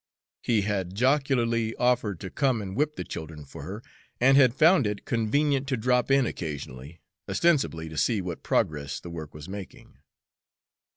He 0.41 0.61
had 0.63 0.95
jocularly 0.95 1.75
offered 1.75 2.19
to 2.21 2.31
come 2.31 2.59
and 2.59 2.75
whip 2.75 2.95
the 2.95 3.03
children 3.03 3.45
for 3.45 3.61
her, 3.61 3.83
and 4.19 4.35
had 4.35 4.55
found 4.55 4.87
it 4.87 5.05
convenient 5.05 5.67
to 5.67 5.77
drop 5.77 6.09
in 6.09 6.25
occasionally, 6.25 6.99
ostensibly 7.29 7.87
to 7.87 7.99
see 7.99 8.19
what 8.19 8.41
progress 8.41 8.99
the 8.99 9.11
work 9.11 9.35
was 9.35 9.47
making. 9.47 9.99